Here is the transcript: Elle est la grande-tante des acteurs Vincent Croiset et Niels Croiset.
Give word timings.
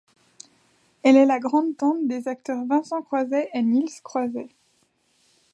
Elle 1.03 1.15
est 1.15 1.27
la 1.27 1.37
grande-tante 1.37 2.07
des 2.07 2.27
acteurs 2.27 2.65
Vincent 2.65 3.03
Croiset 3.03 3.51
et 3.53 3.61
Niels 3.61 3.87
Croiset. 4.03 4.49